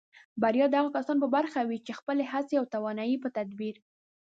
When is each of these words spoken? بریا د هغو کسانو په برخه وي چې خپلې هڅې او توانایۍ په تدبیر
بریا 0.41 0.65
د 0.69 0.73
هغو 0.79 0.95
کسانو 0.97 1.21
په 1.23 1.29
برخه 1.35 1.59
وي 1.69 1.77
چې 1.85 1.97
خپلې 1.99 2.23
هڅې 2.33 2.55
او 2.57 2.65
توانایۍ 2.73 3.17
په 3.21 3.29
تدبیر 3.37 3.75